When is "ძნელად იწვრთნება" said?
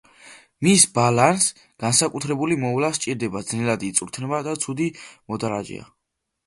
3.53-4.45